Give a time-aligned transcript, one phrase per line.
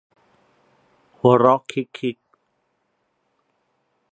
[1.19, 2.11] หัวเราะคริคริ